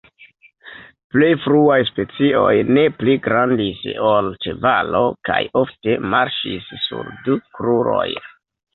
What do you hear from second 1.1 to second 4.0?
Plej fruaj specioj ne pli grandis